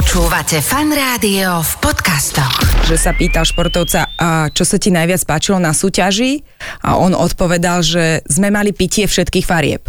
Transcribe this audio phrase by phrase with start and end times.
[0.00, 2.88] Počúvate fan rádio v podcastoch.
[2.88, 6.40] Že sa pýtal športovca, a čo sa ti najviac páčilo na súťaži?
[6.80, 9.84] A on odpovedal, že sme mali pitie všetkých farieb.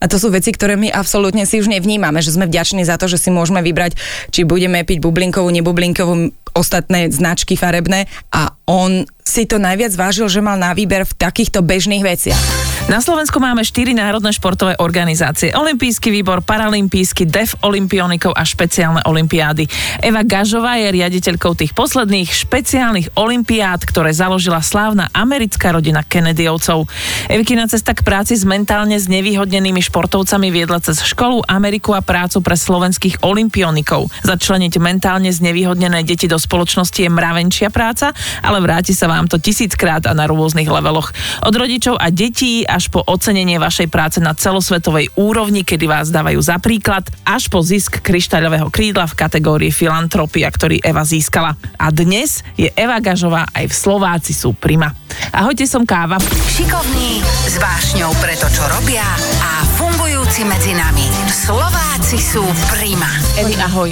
[0.00, 3.04] A to sú veci, ktoré my absolútne si už nevnímame, že sme vďační za to,
[3.04, 4.00] že si môžeme vybrať,
[4.32, 10.42] či budeme piť bublinkovú, nebublinkovú, ostatné značky farebné a on si to najviac vážil, že
[10.42, 12.70] mal na výber v takýchto bežných veciach.
[12.90, 15.54] Na Slovensku máme štyri národné športové organizácie.
[15.54, 19.70] Olympijský výbor, Paralympijský, DEF Olympionikov a špeciálne olimpiády.
[20.02, 26.90] Eva Gažová je riaditeľkou tých posledných špeciálnych olimpiád, ktoré založila slávna americká rodina Kennedyovcov.
[27.30, 32.56] Evikina cesta k práci s mentálne znevýhodnenými športovcami viedla cez školu, Ameriku a prácu pre
[32.56, 34.10] slovenských olimpionikov.
[34.24, 40.04] Začleniť mentálne znevýhodnené deti do spoločnosti je mravenčia práca, ale vráti sa vám to tisíckrát
[40.06, 41.12] a na rôznych leveloch.
[41.44, 46.40] Od rodičov a detí až po ocenenie vašej práce na celosvetovej úrovni, kedy vás dávajú
[46.40, 51.58] za príklad, až po zisk kryštáľového krídla v kategórii filantropia, ktorý Eva získala.
[51.76, 54.92] A dnes je Eva Gažová aj v Slováci sú prima.
[55.34, 56.20] Ahojte, som Káva.
[56.20, 59.04] Šikovní, s vášňou pre to, čo robia
[59.40, 61.06] a fungujúci medzi nami.
[61.28, 63.10] Slováci sú prima.
[63.40, 63.90] Evi, ahoj.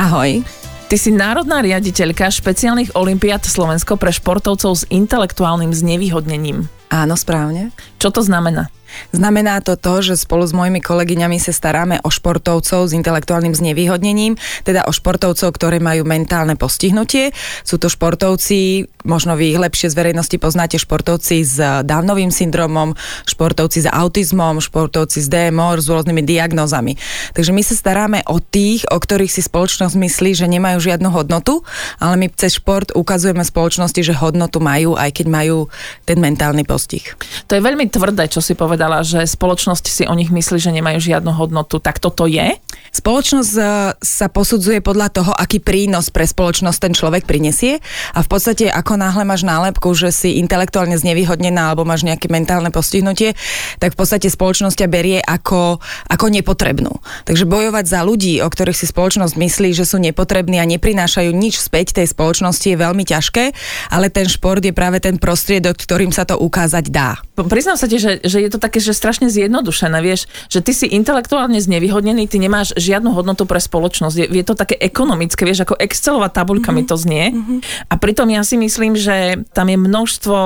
[0.00, 0.59] Ahoj.
[0.90, 6.66] Ty si národná riaditeľka špeciálnych olimpiád Slovensko pre športovcov s intelektuálnym znevýhodnením.
[6.90, 7.70] Áno, správne.
[8.02, 8.74] Čo to znamená?
[9.12, 14.38] Znamená to to, že spolu s mojimi kolegyňami sa staráme o športovcov s intelektuálnym znevýhodnením,
[14.64, 17.34] teda o športovcov, ktoré majú mentálne postihnutie.
[17.62, 22.96] Sú to športovci, možno vy ich lepšie z verejnosti poznáte, športovci s Downovým syndromom,
[23.28, 26.96] športovci s autizmom, športovci s DMO, s rôznymi diagnózami.
[27.36, 31.62] Takže my sa staráme o tých, o ktorých si spoločnosť myslí, že nemajú žiadnu hodnotu,
[32.00, 35.68] ale my cez šport ukazujeme spoločnosti, že hodnotu majú, aj keď majú
[36.08, 37.04] ten mentálny postih.
[37.48, 40.72] To je veľmi tvrdé, čo si povedal povedala, že spoločnosť si o nich myslí, že
[40.72, 41.84] nemajú žiadnu hodnotu.
[41.84, 42.56] Tak toto je?
[42.96, 43.62] Spoločnosť e,
[44.00, 47.84] sa posudzuje podľa toho, aký prínos pre spoločnosť ten človek prinesie
[48.16, 52.72] a v podstate ako náhle máš nálepku, že si intelektuálne znevýhodnená alebo máš nejaké mentálne
[52.72, 53.36] postihnutie,
[53.76, 55.76] tak v podstate spoločnosť ťa berie ako,
[56.08, 57.04] ako nepotrebnú.
[57.28, 61.60] Takže bojovať za ľudí, o ktorých si spoločnosť myslí, že sú nepotrební a neprinášajú nič
[61.60, 63.44] späť tej spoločnosti je veľmi ťažké,
[63.92, 67.20] ale ten šport je práve ten prostriedok, ktorým sa to ukázať dá.
[67.36, 70.70] Priznám sa ti, že, že je to tak také, že strašne zjednodušené, vieš, že ty
[70.70, 74.14] si intelektuálne znevýhodnený, ty nemáš žiadnu hodnotu pre spoločnosť.
[74.14, 76.86] Je, je to také ekonomické, vieš, ako Excelová tabuľka mm-hmm.
[76.86, 77.24] mi to znie.
[77.34, 77.58] Mm-hmm.
[77.90, 80.38] A pritom ja si myslím, že tam je množstvo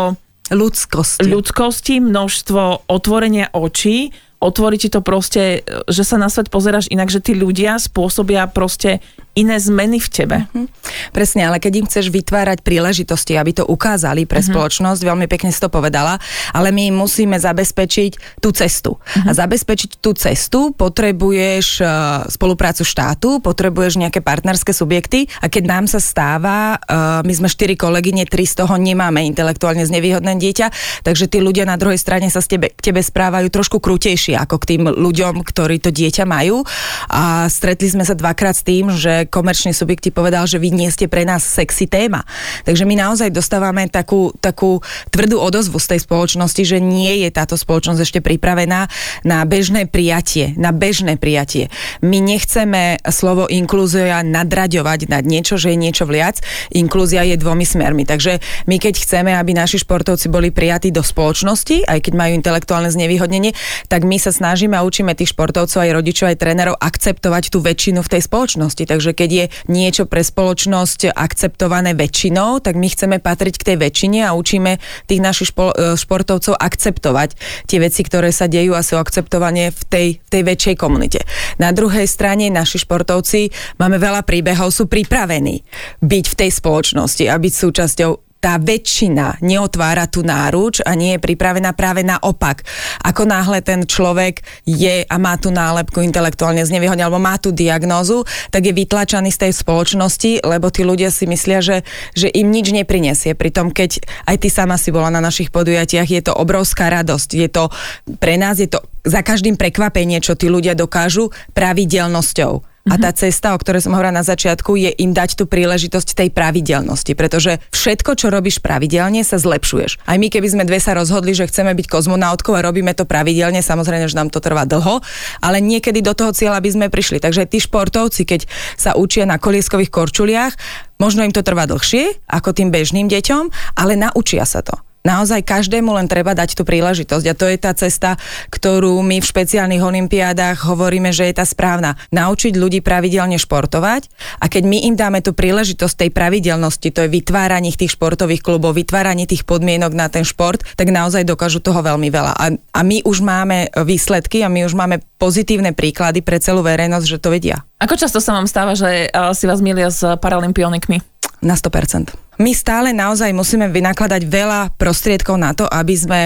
[0.48, 1.28] ľudskosti.
[1.28, 7.24] ľudskosti, množstvo otvorenia očí, otvorí ti to proste, že sa na svet pozeráš inak, že
[7.24, 9.00] tí ľudia spôsobia proste
[9.34, 10.38] iné zmeny v tebe.
[10.46, 10.66] Mm-hmm.
[11.10, 14.54] Presne, ale keď im chceš vytvárať príležitosti, aby to ukázali pre mm-hmm.
[14.54, 16.22] spoločnosť, veľmi pekne si to povedala,
[16.54, 18.96] ale my musíme zabezpečiť tú cestu.
[18.96, 19.26] Mm-hmm.
[19.26, 21.88] A zabezpečiť tú cestu potrebuješ uh,
[22.30, 27.74] spoluprácu štátu, potrebuješ nejaké partnerské subjekty a keď nám sa stáva, uh, my sme štyri
[27.74, 30.66] kolegyne, tri z toho nemáme intelektuálne znevýhodné dieťa,
[31.02, 34.62] takže tí ľudia na druhej strane sa s tebe, k tebe správajú trošku krutejšie ako
[34.62, 36.62] k tým ľuďom, ktorí to dieťa majú.
[37.10, 40.88] A stretli sme sa dvakrát s tým, že komerčný subjekt ti povedal, že vy nie
[40.92, 42.24] ste pre nás sexy téma.
[42.64, 44.80] Takže my naozaj dostávame takú, takú
[45.10, 48.86] tvrdú odozvu z tej spoločnosti, že nie je táto spoločnosť ešte pripravená
[49.24, 50.52] na bežné prijatie.
[50.54, 51.72] Na bežné prijatie.
[52.04, 56.44] My nechceme slovo inklúzia nadraďovať nad niečo, že je niečo viac.
[56.74, 58.04] Inklúzia je dvomi smermi.
[58.04, 62.90] Takže my keď chceme, aby naši športovci boli prijatí do spoločnosti, aj keď majú intelektuálne
[62.92, 63.56] znevýhodnenie,
[63.88, 68.04] tak my sa snažíme a učíme tých športovcov, aj rodičov, aj trénerov akceptovať tú väčšinu
[68.04, 68.84] v tej spoločnosti.
[68.84, 74.26] Takže keď je niečo pre spoločnosť akceptované väčšinou, tak my chceme patriť k tej väčšine
[74.26, 77.38] a učíme tých našich špo, e, športovcov akceptovať
[77.70, 81.22] tie veci, ktoré sa dejú a sú akceptované v tej, tej väčšej komunite.
[81.62, 83.48] Na druhej strane naši športovci
[83.78, 85.62] máme veľa príbehov, sú pripravení
[86.02, 91.24] byť v tej spoločnosti a byť súčasťou tá väčšina neotvára tú náruč a nie je
[91.24, 92.60] pripravená práve naopak.
[93.00, 98.28] Ako náhle ten človek je a má tú nálepku intelektuálne znevýhodne alebo má tú diagnózu,
[98.52, 102.68] tak je vytlačaný z tej spoločnosti, lebo tí ľudia si myslia, že, že im nič
[102.76, 103.32] neprinesie.
[103.32, 107.28] Pritom, keď aj ty sama si bola na našich podujatiach, je to obrovská radosť.
[107.32, 107.72] Je to,
[108.20, 113.56] pre nás je to za každým prekvapenie, čo tí ľudia dokážu pravidelnosťou a tá cesta,
[113.56, 118.12] o ktorej som hovorila na začiatku, je im dať tú príležitosť tej pravidelnosti, pretože všetko,
[118.12, 120.04] čo robíš pravidelne, sa zlepšuješ.
[120.04, 123.64] Aj my, keby sme dve sa rozhodli, že chceme byť kozmonautkou a robíme to pravidelne,
[123.64, 125.00] samozrejme, že nám to trvá dlho,
[125.40, 127.24] ale niekedy do toho cieľa by sme prišli.
[127.24, 128.44] Takže tí športovci, keď
[128.76, 130.52] sa učia na kolieskových korčuliach,
[131.00, 133.48] možno im to trvá dlhšie ako tým bežným deťom,
[133.80, 137.76] ale naučia sa to Naozaj každému len treba dať tú príležitosť a to je tá
[137.76, 138.16] cesta,
[138.48, 142.00] ktorú my v špeciálnych olimpiádach hovoríme, že je tá správna.
[142.08, 144.08] Naučiť ľudí pravidelne športovať
[144.40, 148.80] a keď my im dáme tú príležitosť tej pravidelnosti, to je vytváranie tých športových klubov,
[148.80, 152.32] vytváranie tých podmienok na ten šport, tak naozaj dokážu toho veľmi veľa.
[152.40, 157.04] A, a my už máme výsledky a my už máme pozitívne príklady pre celú verejnosť,
[157.04, 157.60] že to vedia.
[157.76, 161.04] Ako často sa vám stáva, že si vás milia s paralympionikmi?
[161.44, 162.23] Na 100%.
[162.38, 166.20] My stále naozaj musíme vynakladať veľa prostriedkov na to, aby sme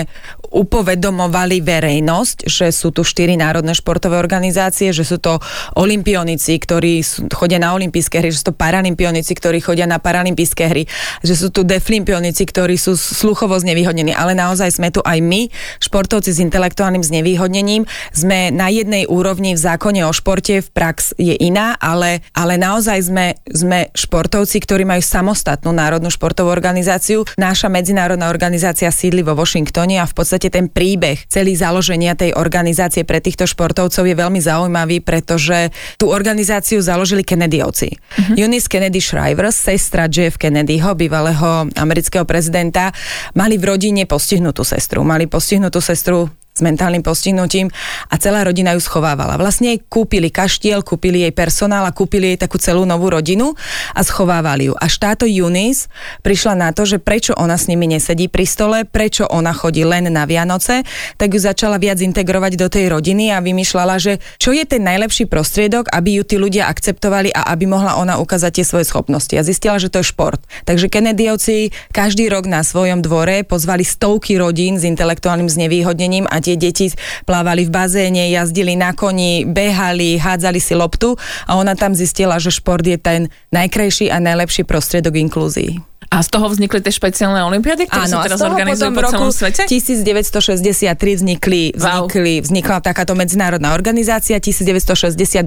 [0.48, 5.36] upovedomovali verejnosť, že sú tu štyri národné športové organizácie, že sú to
[5.76, 7.04] olimpionici, ktorí
[7.36, 10.88] chodia na olympijské hry, že sú to paralympionici, ktorí chodia na paralympijské hry,
[11.20, 15.52] že sú tu deflimpionici, ktorí sú sluchovo znevýhodnení, ale naozaj sme tu aj my,
[15.84, 17.84] športovci s intelektuálnym znevýhodnením,
[18.16, 22.98] sme na jednej úrovni v zákone o športe, v prax je iná, ale, ale naozaj
[23.04, 27.26] sme, sme športovci, ktorí majú samostatnú národnú medzinárodnú športovú organizáciu.
[27.34, 33.02] Náša medzinárodná organizácia sídli vo Washingtone a v podstate ten príbeh celý založenia tej organizácie
[33.02, 37.88] pre týchto športovcov je veľmi zaujímavý, pretože tú organizáciu založili Kennedyovci.
[37.90, 38.38] Uh-huh.
[38.38, 42.94] Eunice Kennedy Shriver, sestra Jeff Kennedyho, bývalého amerického prezidenta,
[43.34, 45.02] mali v rodine postihnutú sestru.
[45.02, 47.70] Mali postihnutú sestru s mentálnym postihnutím
[48.10, 49.38] a celá rodina ju schovávala.
[49.38, 53.54] Vlastne jej kúpili kaštiel, kúpili jej personál a kúpili jej takú celú novú rodinu
[53.94, 54.74] a schovávali ju.
[54.74, 55.86] A táto Eunice
[56.26, 60.10] prišla na to, že prečo ona s nimi nesedí pri stole, prečo ona chodí len
[60.10, 60.82] na Vianoce,
[61.14, 65.30] tak ju začala viac integrovať do tej rodiny a vymýšľala, že čo je ten najlepší
[65.30, 69.30] prostriedok, aby ju tí ľudia akceptovali a aby mohla ona ukázať tie svoje schopnosti.
[69.38, 70.42] A zistila, že to je šport.
[70.66, 76.56] Takže Kennedyovci každý rok na svojom dvore pozvali stovky rodín s intelektuálnym znevýhodnením a tie
[76.56, 76.88] deti
[77.28, 82.48] plávali v bazéne, jazdili na koni, behali, hádzali si loptu a ona tam zistila, že
[82.48, 85.84] šport je ten najkrajší a najlepší prostriedok inklúzii.
[86.08, 89.68] A z toho vznikli tie špeciálne olimpiády, ktoré Áno, sa teraz organizujú po celom svete?
[89.68, 92.44] 1963 vznikli, vznikli, wow.
[92.48, 95.44] vznikla takáto medzinárodná organizácia, 1968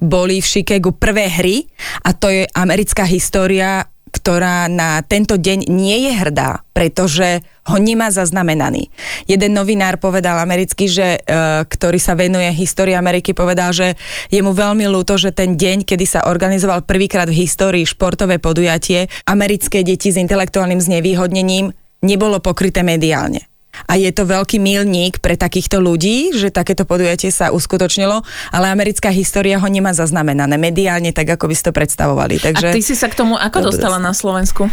[0.00, 1.68] boli v Chicagu prvé hry
[2.00, 3.89] a to je americká história
[4.20, 8.92] ktorá na tento deň nie je hrdá, pretože ho nemá zaznamenaný.
[9.24, 13.96] Jeden novinár povedal americký, že, e, ktorý sa venuje histórii Ameriky, povedal, že
[14.28, 19.08] je mu veľmi ľúto, že ten deň, kedy sa organizoval prvýkrát v histórii športové podujatie,
[19.24, 21.72] americké deti s intelektuálnym znevýhodnením
[22.04, 23.49] nebolo pokryté mediálne.
[23.88, 28.20] A je to veľký milník pre takýchto ľudí, že takéto podujatie sa uskutočnilo,
[28.52, 32.36] ale americká história ho nemá zaznamenané mediálne, tak ako by ste to predstavovali.
[32.42, 32.68] Takže...
[32.72, 34.68] A ty si sa k tomu ako dostala na Slovensku?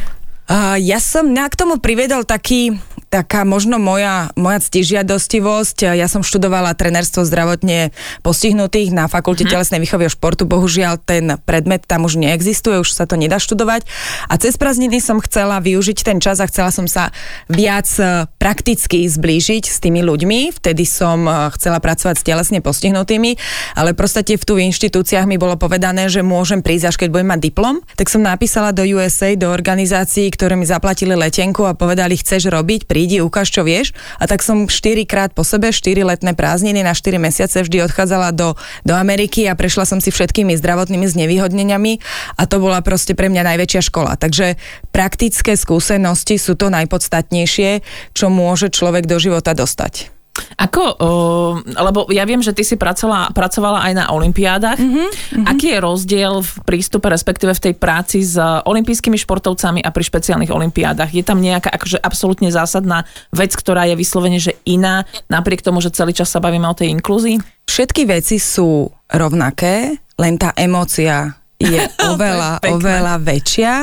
[0.48, 2.80] Uh, ja som na k tomu privedol taký,
[3.12, 5.92] taká možno moja, moja ctižiadostivosť.
[5.96, 7.92] Ja som študovala trenerstvo zdravotne
[8.24, 9.60] postihnutých na Fakulte uh-huh.
[9.60, 10.48] telesnej výchovy a športu.
[10.48, 13.84] Bohužiaľ ten predmet tam už neexistuje, už sa to nedá študovať.
[14.32, 17.12] A cez prázdniny som chcela využiť ten čas a chcela som sa
[17.52, 20.56] viac e, prakticky zblížiť s tými ľuďmi.
[20.56, 23.36] Vtedy som e, chcela pracovať s telesne postihnutými,
[23.76, 27.42] ale proste v tu inštitúciách mi bolo povedané, že môžem prísť až keď budem mať
[27.52, 27.76] diplom.
[28.00, 32.86] Tak som napísala do USA, do organizácií, ktoré mi zaplatili letenku a povedali, chceš robiť,
[32.86, 33.98] prídi, ukáž, čo vieš.
[34.22, 38.38] A tak som 4 krát po sebe, 4 letné prázdniny na 4 mesiace vždy odchádzala
[38.38, 38.54] do,
[38.86, 41.98] do Ameriky a prešla som si všetkými zdravotnými znevýhodneniami
[42.38, 44.14] a to bola proste pre mňa najväčšia škola.
[44.14, 44.62] Takže
[44.94, 47.82] praktické skúsenosti sú to najpodstatnejšie,
[48.14, 50.17] čo môže človek do života dostať.
[50.58, 54.78] Ako, uh, lebo ja viem, že ty si pracovala, pracovala aj na olimpiádach.
[54.78, 60.04] Mm-hmm, Aký je rozdiel v prístupe, respektíve v tej práci s olympijskými športovcami a pri
[60.06, 61.14] špeciálnych olimpiádach?
[61.14, 65.94] Je tam nejaká akože absolútne zásadná vec, ktorá je vyslovene, že iná, napriek tomu, že
[65.94, 67.38] celý čas sa bavíme o tej inklúzii?
[67.68, 73.74] Všetky veci sú rovnaké, len tá emócia je oveľa, oveľa väčšia.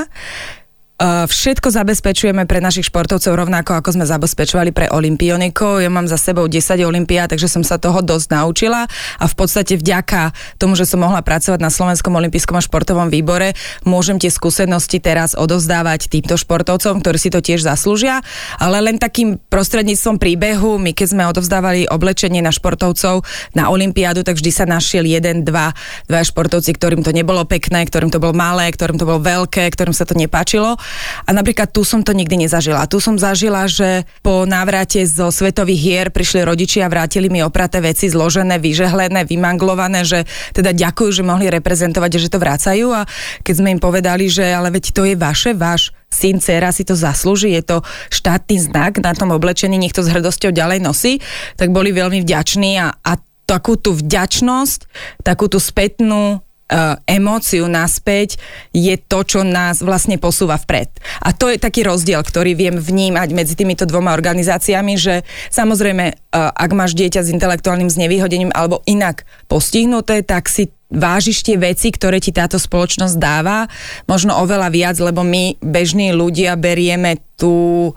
[1.03, 5.83] Všetko zabezpečujeme pre našich športovcov rovnako, ako sme zabezpečovali pre olimpionikov.
[5.83, 8.87] Ja mám za sebou 10 olimpiád, takže som sa toho dosť naučila.
[9.19, 13.59] A v podstate vďaka tomu, že som mohla pracovať na Slovenskom olympijskom a športovom výbore,
[13.83, 18.23] môžem tie skúsenosti teraz odovzdávať týmto športovcom, ktorí si to tiež zaslúžia,
[18.63, 23.27] ale len takým prostredníctvom príbehu, my keď sme odovzdávali oblečenie na športovcov
[23.59, 25.75] na olympiádu, tak vždy sa našiel jeden, dva,
[26.07, 29.91] dva športovci, ktorým to nebolo pekné, ktorým to bolo malé, ktorým to bolo veľké, ktorým
[29.91, 30.79] sa to nepáčilo
[31.25, 32.89] a napríklad tu som to nikdy nezažila.
[32.89, 37.81] Tu som zažila, že po návrate zo svetových hier prišli rodičia a vrátili mi opraté
[37.81, 43.09] veci zložené, vyžehlené, vymanglované, že teda ďakujú, že mohli reprezentovať, že to vracajú a
[43.43, 46.95] keď sme im povedali, že ale veď to je vaše, váš syn, dcera si to
[46.95, 47.77] zaslúži, je to
[48.15, 51.19] štátny znak na tom oblečení, nech to s hrdosťou ďalej nosí,
[51.59, 53.13] tak boli veľmi vďační a, a
[53.45, 54.89] takú tú vďačnosť,
[55.27, 56.41] takú tú spätnú
[57.07, 58.37] emóciu naspäť
[58.75, 60.91] je to, čo nás vlastne posúva vpred.
[61.23, 65.23] A to je taký rozdiel, ktorý viem vnímať medzi týmito dvoma organizáciami, že
[65.55, 71.59] samozrejme, uh, ak máš dieťa s intelektuálnym znevýhodením alebo inak postihnuté, tak si vážiš tie
[71.59, 73.67] veci, ktoré ti táto spoločnosť dáva,
[74.07, 77.91] možno oveľa viac, lebo my, bežní ľudia, berieme tú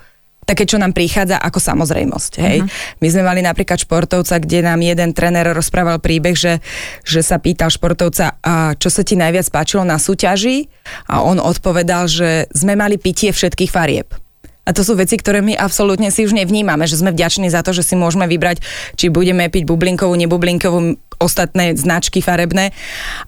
[0.47, 2.31] také, čo nám prichádza ako samozrejmosť.
[2.39, 2.57] Hej.
[2.63, 2.97] Uh-huh.
[3.03, 6.63] My sme mali napríklad športovca, kde nám jeden tréner rozprával príbeh, že,
[7.03, 10.71] že sa pýtal športovca, a čo sa ti najviac páčilo na súťaži
[11.11, 14.07] a on odpovedal, že sme mali pitie všetkých farieb.
[14.67, 17.71] A to sú veci, ktoré my absolútne si už nevnímame, že sme vďační za to,
[17.71, 18.59] že si môžeme vybrať,
[18.99, 22.75] či budeme piť bublinkovú, nebublinkovú, ostatné značky farebné.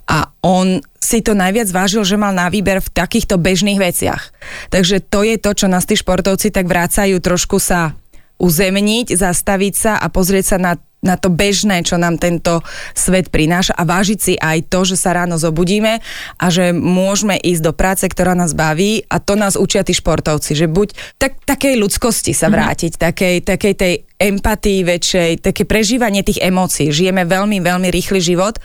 [0.05, 4.36] A on si to najviac vážil, že mal na výber v takýchto bežných veciach.
[4.69, 7.98] Takže to je to, čo nás tí športovci tak vrácajú trošku sa
[8.39, 12.60] uzemniť, zastaviť sa a pozrieť sa na na to bežné, čo nám tento
[12.91, 16.03] svet prináša a vážiť si aj to, že sa ráno zobudíme
[16.36, 20.60] a že môžeme ísť do práce, ktorá nás baví a to nás učia tí športovci,
[20.60, 22.53] že buď tak, takej ľudskosti sa mhm.
[22.53, 23.08] vrátiť, mm-hmm.
[23.08, 26.91] takej, takej tej empatii väčšej, také prežívanie tých emócií.
[26.91, 28.59] Žijeme veľmi, veľmi rýchly život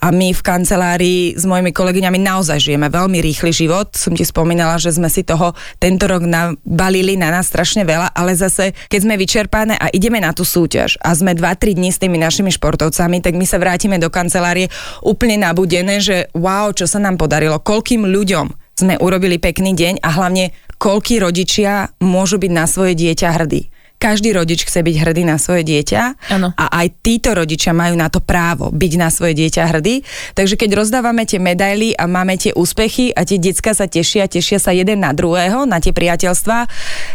[0.00, 3.92] a my v kancelárii s mojimi kolegyňami naozaj žijeme veľmi rýchly život.
[3.92, 8.32] Som ti spomínala, že sme si toho tento rok nabalili na nás strašne veľa, ale
[8.32, 12.16] zase, keď sme vyčerpané a ideme na tú súťaž a sme 2-3 dní s tými
[12.16, 14.72] našimi športovcami, tak my sa vrátime do kancelárie
[15.04, 20.08] úplne nabudené, že wow, čo sa nám podarilo, koľkým ľuďom sme urobili pekný deň a
[20.16, 25.40] hlavne koľkí rodičia môžu byť na svoje dieťa hrdí každý rodič chce byť hrdý na
[25.40, 26.02] svoje dieťa
[26.36, 26.52] ano.
[26.52, 30.04] a aj títo rodičia majú na to právo byť na svoje dieťa hrdý.
[30.36, 34.60] Takže keď rozdávame tie medaily a máme tie úspechy a tie decka sa tešia, tešia
[34.60, 36.58] sa jeden na druhého, na tie priateľstva,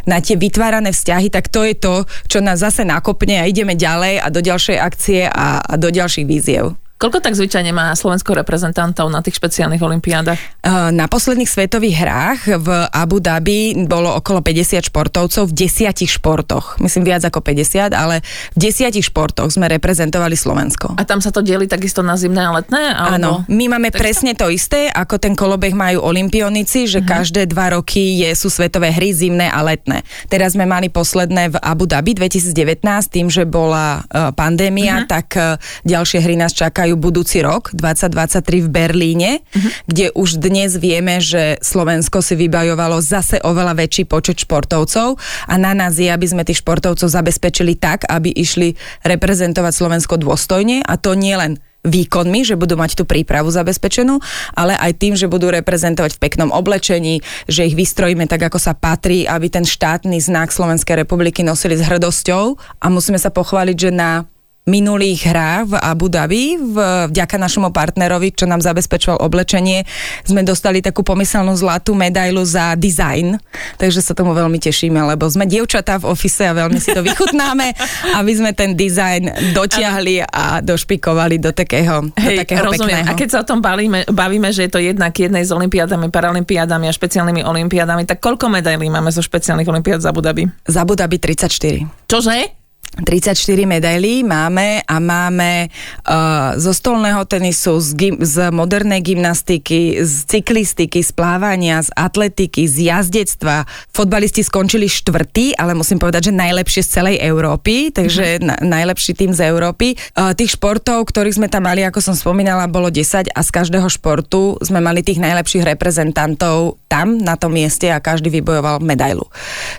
[0.07, 4.23] na tie vytvárané vzťahy, tak to je to, čo nás zase nakopne a ideme ďalej
[4.23, 6.78] a do ďalšej akcie a, a do ďalších víziev.
[6.99, 10.35] Koľko tak zvyčajne má Slovensko reprezentantov na tých špeciálnych olimpiádach?
[10.67, 16.75] Na posledných svetových hrách v Abu Dhabi bolo okolo 50 športovcov v desiatich športoch.
[16.83, 18.19] Myslím viac ako 50, ale
[18.51, 20.99] v desiatich športoch sme reprezentovali Slovensko.
[20.99, 22.91] A tam sa to delí takisto na zimné a letné?
[22.91, 23.15] Alebo...
[23.15, 27.23] Áno, my máme tak presne to isté, ako ten kolobeh majú olimpionici, že uh-huh.
[27.23, 30.03] každé dva roky je, sú svetové hry zimné a letné.
[30.27, 35.15] Teraz sme mali posledné v Abu Dhabi 2019, tým, že bola uh, pandémia, uh-huh.
[35.15, 35.55] tak uh,
[35.87, 39.69] ďalšie hry nás čakajú čakajú budúci rok, 2023 v Berlíne, uh-huh.
[39.85, 45.77] kde už dnes vieme, že Slovensko si vybajovalo zase oveľa väčší počet športovcov a na
[45.77, 48.73] nás je, aby sme tých športovcov zabezpečili tak, aby išli
[49.05, 54.17] reprezentovať Slovensko dôstojne a to nie len výkonmi, že budú mať tú prípravu zabezpečenú,
[54.57, 58.73] ale aj tým, že budú reprezentovať v peknom oblečení, že ich vystrojíme tak, ako sa
[58.73, 63.91] patrí, aby ten štátny znak Slovenskej republiky nosili s hrdosťou a musíme sa pochváliť, že
[63.93, 64.25] na
[64.67, 66.75] minulých hrách v Abu Dhabi, v,
[67.09, 69.83] vďaka našemu partnerovi, čo nám zabezpečoval oblečenie,
[70.23, 73.41] sme dostali takú pomyselnú zlatú medailu za design,
[73.81, 77.73] takže sa tomu veľmi tešíme, lebo sme dievčatá v ofise a veľmi si to vychutnáme,
[78.13, 83.01] aby sme ten dizajn dotiahli a došpikovali do takého, Hej, do takého rozumiem.
[83.01, 83.09] pekného.
[83.09, 86.85] A keď sa o tom bavíme, bavíme, že je to jednak jednej s olimpiádami, paralympiádami
[86.85, 90.45] a špeciálnymi olimpiádami, tak koľko medailí máme zo špeciálnych olimpiád z Abu Dhabi?
[90.69, 92.09] Z Abu Dhabi 34.
[92.11, 92.58] Čože?
[93.03, 100.27] 34 medailí máme a máme uh, zo stolného tenisu, z, gym, z modernej gymnastiky, z
[100.27, 103.67] cyklistiky, z plávania, z atletiky, z jazdectva.
[103.93, 108.47] Fotbalisti skončili štvrtý, ale musím povedať, že najlepšie z celej Európy, takže mm-hmm.
[108.47, 109.93] na, najlepší tým z Európy.
[110.15, 113.87] Uh, tých športov, ktorých sme tam mali, ako som spomínala, bolo 10 a z každého
[113.91, 119.29] športu sme mali tých najlepších reprezentantov tam, na tom mieste a každý vybojoval medailu.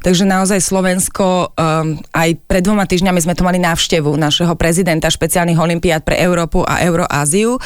[0.07, 5.11] Takže naozaj Slovensko um, aj pred dvoma týždňami týždňami sme tu mali návštevu našeho prezidenta
[5.11, 7.59] špeciálnych olimpiád pre Európu a Euroáziu.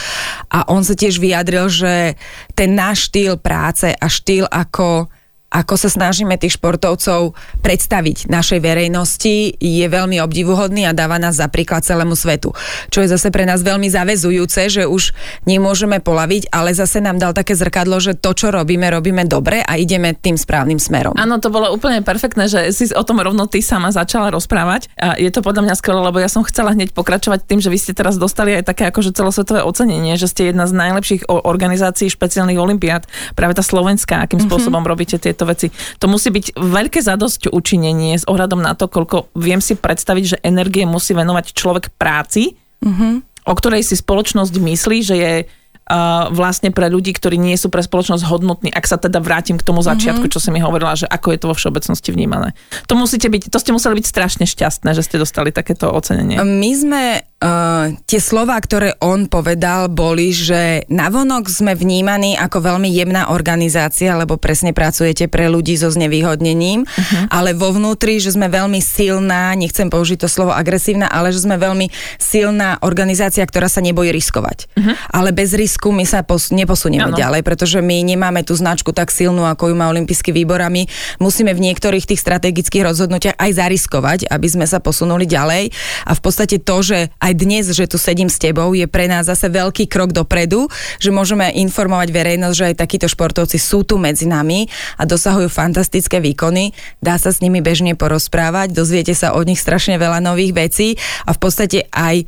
[0.48, 2.16] A on sa tiež vyjadril, že
[2.56, 5.12] ten náš štýl práce a štýl ako
[5.54, 11.46] ako sa snažíme tých športovcov predstaviť našej verejnosti, je veľmi obdivuhodný a dáva nás za
[11.46, 12.50] príklad celému svetu.
[12.90, 15.14] Čo je zase pre nás veľmi zavezujúce, že už
[15.46, 19.78] nemôžeme polaviť, ale zase nám dal také zrkadlo, že to, čo robíme, robíme dobre a
[19.78, 21.14] ideme tým správnym smerom.
[21.14, 24.90] Áno, to bolo úplne perfektné, že si o tom rovno ty sama začala rozprávať.
[24.99, 27.78] A je to podľa mňa skvelé, lebo ja som chcela hneď pokračovať tým, že vy
[27.78, 32.58] ste teraz dostali aj také akože celosvetové ocenenie, že ste jedna z najlepších organizácií špeciálnych
[32.58, 33.06] olimpiád,
[33.38, 34.50] práve tá slovenská, akým mm-hmm.
[34.50, 35.68] spôsobom robíte tieto tieto veci.
[36.00, 40.36] To musí byť veľké zadosť učinenie s ohľadom na to, koľko viem si predstaviť, že
[40.40, 43.44] energie musí venovať človek práci, mm-hmm.
[43.44, 47.84] o ktorej si spoločnosť myslí, že je uh, vlastne pre ľudí, ktorí nie sú pre
[47.84, 50.34] spoločnosť hodnotní, ak sa teda vrátim k tomu začiatku, mm-hmm.
[50.34, 52.56] čo si mi hovorila, že ako je to vo všeobecnosti vnímané.
[52.88, 56.40] To musíte byť, to ste museli byť strašne šťastné, že ste dostali takéto ocenenie.
[56.40, 57.02] My sme
[57.44, 64.16] Uh, tie slova, ktoré on povedal, boli, že navonok sme vnímaní ako veľmi jemná organizácia,
[64.16, 67.28] lebo presne pracujete pre ľudí so znevýhodnením, uh-huh.
[67.28, 71.60] ale vo vnútri, že sme veľmi silná, nechcem použiť to slovo agresívna, ale že sme
[71.60, 74.72] veľmi silná organizácia, ktorá sa nebojí riskovať.
[74.80, 74.96] Uh-huh.
[75.12, 77.20] Ale bez risku my sa pos- neposunieme ano.
[77.20, 80.88] ďalej, pretože my nemáme tú značku tak silnú, ako ju má Olympijský výbor a my
[81.20, 85.68] musíme v niektorých tých strategických rozhodnutiach aj zariskovať, aby sme sa posunuli ďalej.
[86.08, 89.26] A v podstate to, že aj dnes, že tu sedím s tebou, je pre nás
[89.26, 90.71] zase veľký krok dopredu,
[91.03, 96.23] že môžeme informovať verejnosť, že aj takíto športovci sú tu medzi nami a dosahujú fantastické
[96.23, 96.73] výkony.
[97.03, 100.88] Dá sa s nimi bežne porozprávať, dozviete sa od nich strašne veľa nových vecí
[101.26, 102.25] a v podstate aj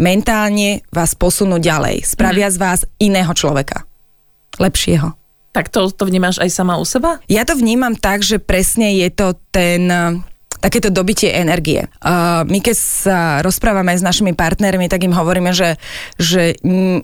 [0.00, 2.04] mentálne vás posunú ďalej.
[2.04, 2.54] Spravia mm.
[2.54, 3.84] z vás iného človeka.
[4.56, 5.12] Lepšieho.
[5.56, 7.16] Tak to, to vnímaš aj sama u seba?
[7.32, 9.88] Ja to vnímam tak, že presne je to ten
[10.60, 11.86] takéto dobitie energie.
[12.00, 15.76] Uh, my keď sa rozprávame s našimi partnermi, tak im hovoríme, že,
[16.16, 16.56] že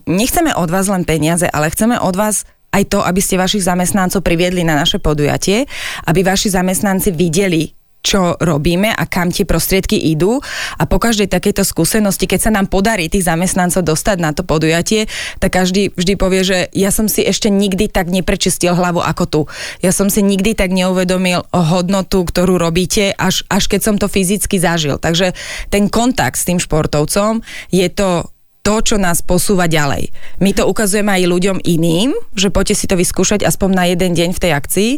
[0.07, 4.25] nechceme od vás len peniaze, ale chceme od vás aj to, aby ste vašich zamestnancov
[4.25, 5.69] priviedli na naše podujatie,
[6.09, 7.69] aby vaši zamestnanci videli,
[8.03, 10.43] čo robíme a kam tie prostriedky idú.
[10.77, 15.07] A po každej takejto skúsenosti, keď sa nám podarí tých zamestnancov dostať na to podujatie,
[15.39, 19.41] tak každý vždy povie, že ja som si ešte nikdy tak neprečistil hlavu ako tu.
[19.81, 24.59] Ja som si nikdy tak neuvedomil hodnotu, ktorú robíte, až, až keď som to fyzicky
[24.59, 24.99] zažil.
[24.99, 25.39] Takže
[25.71, 28.32] ten kontakt s tým športovcom je to
[28.63, 30.15] to, čo nás posúva ďalej.
[30.39, 34.31] My to ukazujeme aj ľuďom iným, že poďte si to vyskúšať aspoň na jeden deň
[34.35, 34.91] v tej akcii.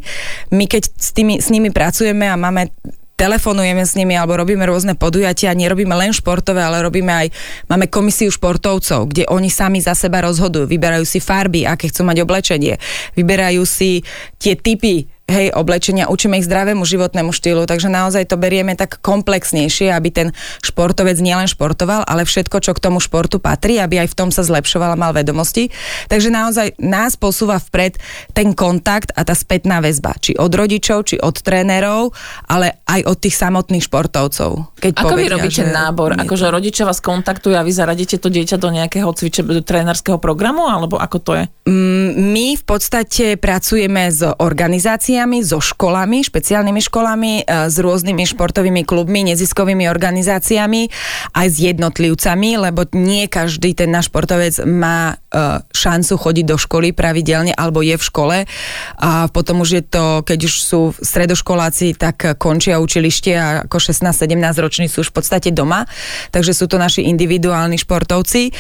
[0.52, 2.71] My keď s, tými, s nimi pracujeme a máme
[3.14, 7.26] telefonujeme s nimi alebo robíme rôzne podujatia, nerobíme len športové, ale robíme aj,
[7.71, 12.26] máme komisiu športovcov, kde oni sami za seba rozhodujú, vyberajú si farby, aké chcú mať
[12.26, 12.75] oblečenie,
[13.14, 14.02] vyberajú si
[14.42, 19.88] tie typy hej, oblečenia, učíme ich zdravému životnému štýlu, takže naozaj to berieme tak komplexnejšie,
[19.88, 20.28] aby ten
[20.61, 24.45] športovec nielen športoval, ale všetko, čo k tomu športu patrí, aby aj v tom sa
[24.45, 25.73] zlepšoval a mal vedomosti.
[26.12, 27.97] Takže naozaj nás posúva vpred
[28.37, 32.12] ten kontakt a tá spätná väzba, či od rodičov, či od trénerov,
[32.45, 34.76] ale aj od tých samotných športovcov.
[34.76, 36.21] Keď Ako povedia, vy robíte nábor?
[36.21, 40.69] Akože rodičia vás kontaktujú a vy zaradíte to dieťa do nejakého cviče, do trénerského programu,
[40.69, 41.45] alebo ako to je?
[41.64, 48.27] Mm, my v podstate pracujeme s organizáciami organizáciami, so školami, špeciálnymi školami, e, s rôznymi
[48.27, 50.90] športovými klubmi, neziskovými organizáciami,
[51.38, 56.90] aj s jednotlivcami, lebo nie každý ten náš športovec má e, šancu chodiť do školy
[56.90, 58.37] pravidelne alebo je v škole.
[58.98, 64.35] A potom už je to, keď už sú stredoškoláci, tak končia učilište a ako 16-17
[64.59, 65.87] roční sú už v podstate doma.
[66.35, 68.50] Takže sú to naši individuálni športovci.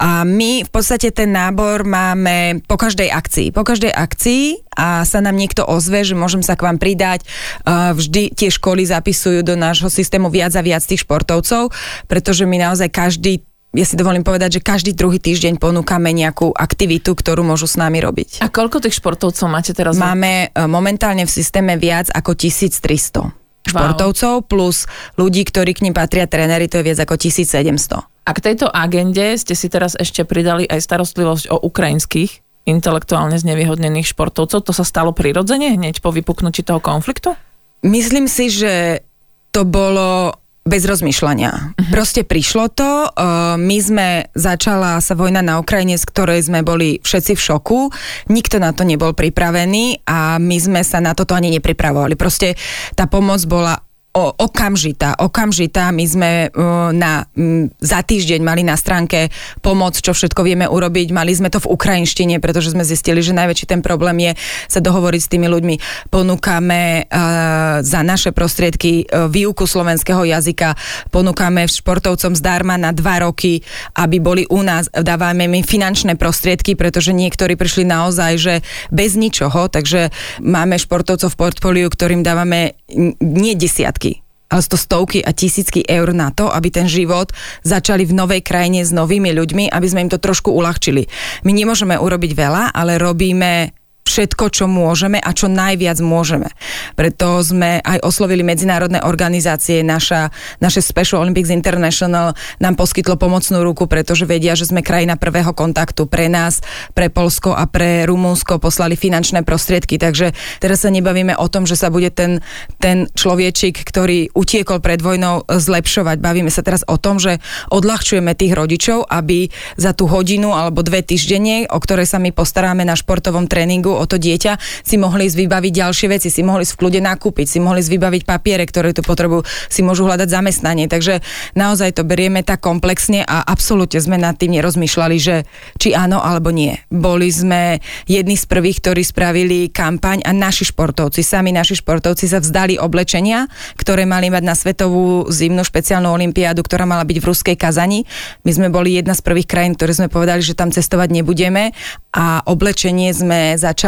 [0.00, 3.52] A my v podstate ten nábor máme po každej akcii.
[3.52, 7.26] Po každej akcii a sa nám niekto ozve, že môžem sa k vám pridať.
[7.66, 11.74] Vždy tie školy zapisujú do nášho systému viac a viac tých športovcov,
[12.06, 13.42] pretože my naozaj každý
[13.76, 18.00] ja si dovolím povedať, že každý druhý týždeň ponúkame nejakú aktivitu, ktorú môžu s nami
[18.00, 18.40] robiť.
[18.40, 19.92] A koľko tých športovcov máte teraz?
[20.00, 23.28] Máme e, momentálne v systéme viac ako 1300
[23.68, 24.46] športovcov wow.
[24.48, 24.88] plus
[25.20, 28.08] ľudí, ktorí k ním patria tréneri, to je viac ako 1700.
[28.24, 34.12] A k tejto agende ste si teraz ešte pridali aj starostlivosť o ukrajinských intelektuálne znevýhodnených
[34.12, 34.60] športovcov.
[34.60, 37.32] To sa stalo prirodzene hneď po vypuknutí toho konfliktu?
[37.80, 39.02] Myslím si, že
[39.48, 40.36] to bolo
[40.68, 41.50] bez rozmýšľania.
[41.50, 41.88] Uh-huh.
[41.88, 47.00] Proste prišlo to, uh, my sme, začala sa vojna na Ukrajine, z ktorej sme boli
[47.00, 47.80] všetci v šoku,
[48.28, 52.20] nikto na to nebol pripravený a my sme sa na toto ani nepripravovali.
[52.20, 52.52] Proste
[52.92, 53.80] tá pomoc bola
[54.14, 55.92] o, okamžitá, okamžitá.
[55.92, 59.28] My sme uh, na, um, za týždeň mali na stránke
[59.60, 61.12] pomoc, čo všetko vieme urobiť.
[61.12, 64.32] Mali sme to v ukrajinštine, pretože sme zistili, že najväčší ten problém je
[64.66, 65.76] sa dohovoriť s tými ľuďmi.
[66.08, 70.74] Ponúkame uh, za naše prostriedky uh, výuku slovenského jazyka,
[71.12, 73.60] ponúkame športovcom zdarma na dva roky,
[73.98, 74.88] aby boli u nás.
[74.90, 78.54] Dávame im finančné prostriedky, pretože niektorí prišli naozaj, že
[78.88, 82.77] bez ničoho, takže máme športovcov v portfóliu, ktorým dávame
[83.20, 88.16] nie desiatky, ale to stovky a tisícky eur na to, aby ten život začali v
[88.16, 91.04] novej krajine s novými ľuďmi, aby sme im to trošku uľahčili.
[91.44, 93.77] My nemôžeme urobiť veľa, ale robíme
[94.08, 96.48] všetko, čo môžeme a čo najviac môžeme.
[96.96, 100.32] Preto sme aj oslovili medzinárodné organizácie, naša,
[100.64, 106.08] naše Special Olympics International nám poskytlo pomocnú ruku, pretože vedia, že sme krajina prvého kontaktu
[106.08, 106.64] pre nás,
[106.96, 110.32] pre Polsko a pre Rumúnsko poslali finančné prostriedky, takže
[110.64, 112.40] teraz sa nebavíme o tom, že sa bude ten,
[112.80, 116.22] ten človečik, ktorý utiekol pred vojnou, zlepšovať.
[116.22, 121.02] Bavíme sa teraz o tom, že odľahčujeme tých rodičov, aby za tú hodinu alebo dve
[121.02, 124.56] týždenne, o ktoré sa my postaráme na športovom tréningu, o to dieťa,
[124.86, 127.90] si mohli ísť vybaviť ďalšie veci, si mohli ísť v kľude nakúpiť, si mohli ísť
[127.90, 130.86] vybaviť papiere, ktoré tu potrebujú, si môžu hľadať zamestnanie.
[130.86, 131.20] Takže
[131.58, 135.48] naozaj to berieme tak komplexne a absolútne sme nad tým nerozmýšľali, že
[135.80, 136.78] či áno alebo nie.
[136.92, 142.38] Boli sme jedni z prvých, ktorí spravili kampaň a naši športovci, sami naši športovci sa
[142.38, 147.56] vzdali oblečenia, ktoré mali mať na Svetovú zimnú špeciálnu olimpiádu, ktorá mala byť v Ruskej
[147.56, 148.04] Kazani.
[148.44, 151.72] My sme boli jedna z prvých krajín, ktoré sme povedali, že tam cestovať nebudeme
[152.12, 153.87] a oblečenie sme začali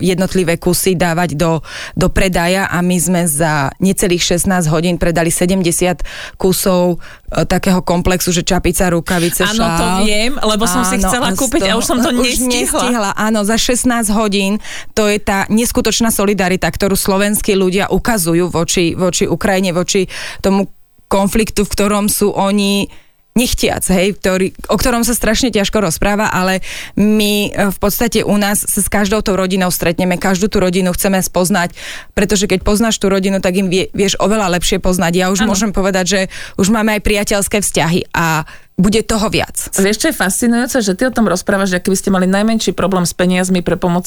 [0.00, 1.60] jednotlivé kusy dávať do,
[1.92, 6.96] do predaja a my sme za necelých 16 hodín predali 70 kusov
[7.28, 11.68] e, takého komplexu, že čapica, rukavice, Áno, to viem, lebo som áno, si chcela kúpiť
[11.68, 12.80] a už som to nestihla.
[12.80, 13.10] nestihla.
[13.18, 14.62] Áno, za 16 hodín
[14.96, 20.08] to je tá neskutočná solidarita, ktorú slovenskí ľudia ukazujú voči, voči Ukrajine, voči
[20.40, 20.70] tomu
[21.08, 22.88] konfliktu, v ktorom sú oni
[23.34, 26.62] nechtiac, hej, ktorý, o ktorom sa strašne ťažko rozpráva, ale
[26.94, 30.94] my e, v podstate u nás sa s každou tou rodinou stretneme, každú tú rodinu
[30.94, 31.74] chceme spoznať,
[32.14, 35.12] pretože keď poznáš tú rodinu, tak im vie, vieš oveľa lepšie poznať.
[35.18, 35.50] Ja už ano.
[35.50, 36.20] môžem povedať, že
[36.54, 38.46] už máme aj priateľské vzťahy a
[38.78, 39.54] bude toho viac.
[39.74, 43.02] Vieš, čo je fascinujúce, že ty o tom rozprávaš, že keby ste mali najmenší problém
[43.02, 44.06] s peniazmi pre pomoc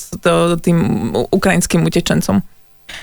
[0.63, 2.43] tým ukrajinským utečencom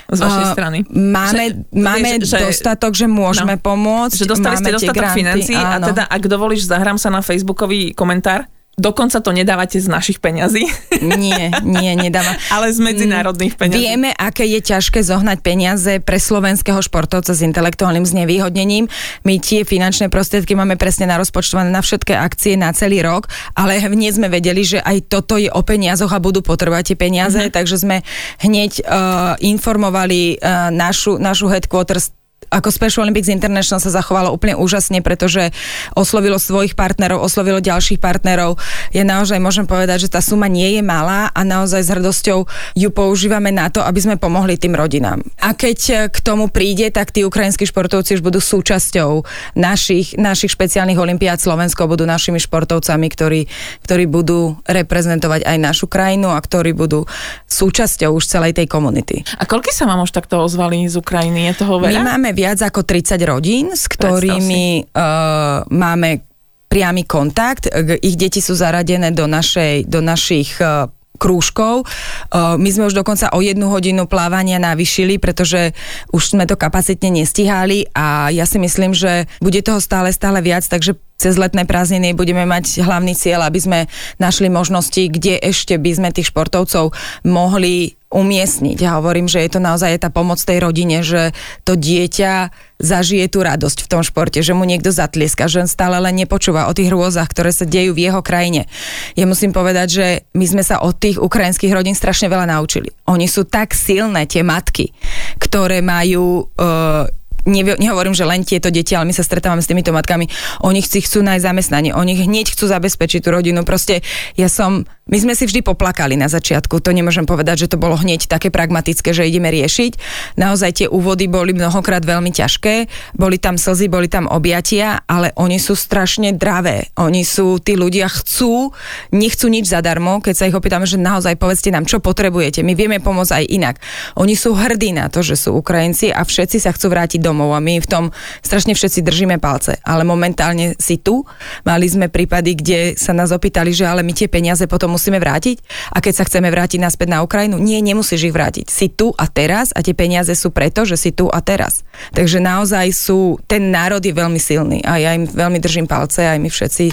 [0.09, 0.77] z vašej uh, strany?
[0.89, 4.17] Máme, že, máme že, dostatok, že môžeme no, pomôcť.
[4.17, 8.49] Že dostali ste dostatok financií a teda, ak dovolíš, zahrám sa na facebookový komentár.
[8.75, 10.67] Dokonca to nedávate z našich peňazí.
[11.15, 12.35] Nie, nie, nedáva.
[12.51, 13.77] Ale z medzinárodných peňazí.
[13.77, 18.89] Vieme, aké je ťažké zohnať peniaze pre slovenského športovca s intelektuálnym znevýhodnením.
[19.23, 24.17] My tie finančné prostriedky máme presne narozpočtované na všetky akcie na celý rok, ale hneď
[24.17, 27.55] sme vedeli, že aj toto je o peniazoch a budú potrebovať tie peniaze, mm-hmm.
[27.55, 28.01] takže sme
[28.43, 32.14] hneď uh, informovali uh, našu, našu headquarters
[32.55, 35.51] ako Special Olympics International sa zachovalo úplne úžasne, pretože
[35.91, 38.55] oslovilo svojich partnerov, oslovilo ďalších partnerov.
[38.95, 42.47] Ja naozaj môžem povedať, že tá suma nie je malá a naozaj s hrdosťou
[42.79, 45.19] ju používame na to, aby sme pomohli tým rodinám.
[45.43, 49.27] A keď k tomu príde, tak tí ukrajinskí športovci už budú súčasťou
[49.59, 51.43] našich, našich špeciálnych olimpiád.
[51.43, 53.41] Slovensko budú našimi športovcami, ktorí,
[53.83, 57.03] ktorí budú reprezentovať aj našu krajinu a ktorí budú
[57.51, 59.27] súčasťou už celej tej komunity.
[59.35, 61.51] A koľko sa vám už takto ozvali z Ukrajiny?
[61.51, 61.99] Je toho veľa?
[61.99, 66.21] My máme viac ako 30 rodín, s ktorými uh, máme
[66.69, 67.71] priamy kontakt.
[68.03, 71.87] Ich deti sú zaradené do, našej, do našich uh, krúžkov.
[72.29, 75.71] Uh, my sme už dokonca o jednu hodinu plávania navýšili, pretože
[76.11, 80.67] už sme to kapacitne nestihali a ja si myslím, že bude toho stále, stále viac,
[80.67, 83.79] takže cez letné prázdniny budeme mať hlavný cieľ, aby sme
[84.19, 86.91] našli možnosti, kde ešte by sme tých športovcov
[87.23, 88.77] mohli umiestniť.
[88.79, 91.35] Ja hovorím, že je to naozaj tá pomoc tej rodine, že
[91.67, 95.99] to dieťa zažije tú radosť v tom športe, že mu niekto zatlieska, že on stále
[95.99, 98.71] len nepočúva o tých hrôzach, ktoré sa dejú v jeho krajine.
[99.19, 102.91] Ja musím povedať, že my sme sa od tých ukrajinských rodín strašne veľa naučili.
[103.11, 104.95] Oni sú tak silné, tie matky,
[105.39, 107.07] ktoré majú uh,
[107.45, 110.27] nehovorím, že len tieto deti, ale my sa stretávame s týmito matkami,
[110.65, 113.61] oni si chcú nájsť zamestnanie, oni hneď chcú zabezpečiť tú rodinu.
[113.61, 114.01] Proste
[114.33, 117.93] ja som, my sme si vždy poplakali na začiatku, to nemôžem povedať, že to bolo
[117.93, 120.01] hneď také pragmatické, že ideme riešiť.
[120.33, 125.61] Naozaj tie úvody boli mnohokrát veľmi ťažké, boli tam slzy, boli tam objatia, ale oni
[125.61, 126.89] sú strašne dravé.
[126.97, 128.73] Oni sú, tí ľudia chcú,
[129.13, 132.97] nechcú nič zadarmo, keď sa ich opýtame, že naozaj povedzte nám, čo potrebujete, my vieme
[132.97, 133.75] pomôcť aj inak.
[134.17, 137.61] Oni sú hrdí na to, že sú Ukrajinci a všetci sa chcú vrátiť domov a
[137.61, 138.03] my v tom
[138.41, 139.77] strašne všetci držíme palce.
[139.85, 141.29] Ale momentálne si tu.
[141.61, 145.59] Mali sme prípady, kde sa nás opýtali, že ale my tie peniaze potom musíme vrátiť
[145.91, 148.71] a keď sa chceme vrátiť naspäť na Ukrajinu, nie, nemusíš ich vrátiť.
[148.71, 151.83] Si tu a teraz a tie peniaze sú preto, že si tu a teraz.
[152.15, 156.39] Takže naozaj sú, ten národ je veľmi silný a ja im veľmi držím palce, aj
[156.39, 156.85] my všetci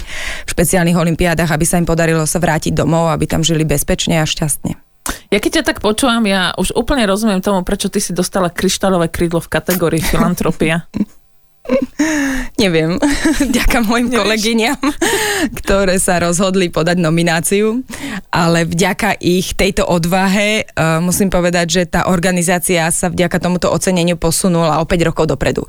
[0.43, 4.27] v špeciálnych olimpiádach, aby sa im podarilo sa vrátiť domov, aby tam žili bezpečne a
[4.27, 4.75] šťastne.
[5.31, 9.11] Ja keď ťa tak počúvam, ja už úplne rozumiem tomu, prečo ty si dostala kryštálové
[9.11, 10.87] krídlo v kategórii filantropia.
[12.59, 12.99] Neviem,
[13.57, 14.19] ďaká mojim Nevieš?
[14.19, 14.83] kolegyňam,
[15.63, 17.87] ktoré sa rozhodli podať nomináciu,
[18.29, 24.19] ale vďaka ich tejto odvahe uh, musím povedať, že tá organizácia sa vďaka tomuto oceneniu
[24.19, 25.63] posunula o 5 rokov dopredu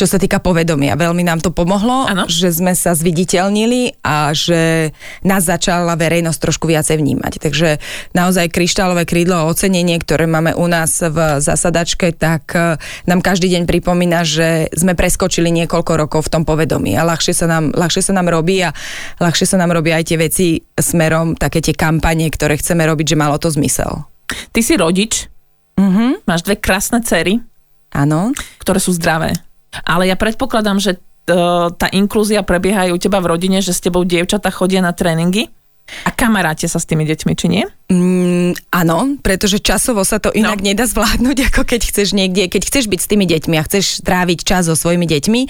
[0.00, 0.96] čo sa týka povedomia.
[0.96, 2.24] Veľmi nám to pomohlo, ano.
[2.24, 7.36] že sme sa zviditeľnili a že nás začala verejnosť trošku viacej vnímať.
[7.36, 7.76] Takže
[8.16, 13.52] naozaj kryštálové krídlo a ocenenie, ktoré máme u nás v zasadačke, tak e, nám každý
[13.52, 18.00] deň pripomína, že sme preskočili niekoľko rokov v tom povedomí a ľahšie sa nám, ľahšie
[18.00, 18.72] sa nám robí a
[19.20, 23.20] ľahšie sa nám robí aj tie veci smerom, také tie kampanie, ktoré chceme robiť, že
[23.20, 24.08] malo to zmysel.
[24.48, 25.28] Ty si rodič,
[25.76, 26.24] mm-hmm.
[26.24, 27.44] máš dve krásne cery,
[27.90, 28.30] Áno.
[28.62, 29.34] Ktoré sú zdravé.
[29.86, 30.98] Ale ja predpokladám, že e,
[31.70, 35.52] tá inklúzia prebieha aj u teba v rodine, že s tebou dievčata chodia na tréningy
[36.06, 37.64] a kamaráte sa s tými deťmi, či nie?
[37.90, 40.66] Mm, áno, pretože časovo sa to inak no.
[40.70, 44.46] nedá zvládnuť, ako keď chceš niekde, keď chceš byť s tými deťmi a chceš tráviť
[44.46, 45.40] čas so svojimi deťmi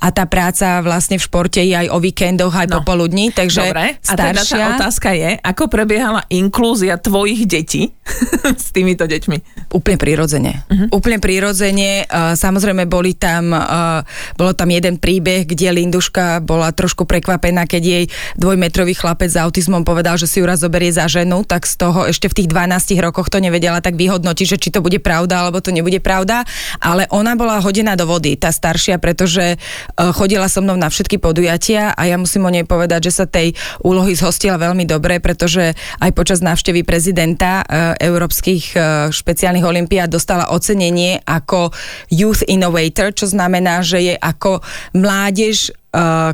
[0.00, 2.80] a tá práca vlastne v športe je aj o víkendoch, aj no.
[2.80, 4.16] popoludní, takže Dobre, staršia...
[4.16, 7.92] a teda tá otázka je, ako prebiehala inklúzia tvojich detí
[8.64, 9.68] s týmito deťmi?
[9.76, 10.52] Úplne prirodzene.
[10.72, 10.96] Uh-huh.
[10.96, 12.08] Úplne prirodzene.
[12.08, 14.00] Uh, samozrejme boli tam, uh,
[14.40, 18.04] bolo tam jeden príbeh, kde Linduška bola trošku prekvapená, keď jej
[18.40, 22.08] dvojmetrový chlapec s autizmom povedal, že si ju raz zoberie za ženu, tak z toho
[22.08, 25.60] ešte v tých 12 rokoch to nevedela tak vyhodnotiť, že či to bude pravda, alebo
[25.60, 26.42] to nebude pravda.
[26.80, 31.20] Ale ona bola hodená do vody, tá staršia, pretože uh, chodila so mnou na všetky
[31.20, 35.76] podujatia a ja musím o nej povedať, že sa tej úlohy zhostila veľmi dobre, pretože
[36.00, 41.70] aj počas návštevy prezidenta uh, európskych uh, špeciálnych olimpiád dostala ocenenie ako
[42.08, 44.64] Youth Innovator, čo znamená, že je ako
[44.96, 45.74] mládež,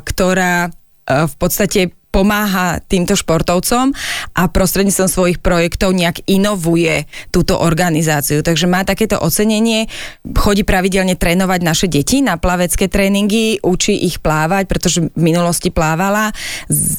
[0.07, 0.71] ktorá
[1.09, 3.93] v podstate pomáha týmto športovcom
[4.33, 8.41] a prostredníctvom svojich projektov nejak inovuje túto organizáciu.
[8.41, 9.85] Takže má takéto ocenenie,
[10.33, 16.33] chodí pravidelne trénovať naše deti na plavecké tréningy, učí ich plávať, pretože v minulosti plávala.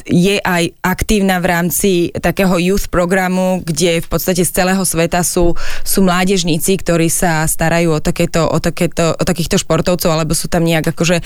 [0.06, 5.58] Je aj aktívna v rámci takého youth programu, kde v podstate z celého sveta sú,
[5.82, 10.62] sú mládežníci, ktorí sa starajú o, takéto, o, takéto, o takýchto športovcov, alebo sú tam
[10.62, 11.18] nejak akože